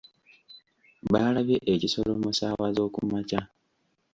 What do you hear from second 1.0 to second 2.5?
Baalabye ekisolo mu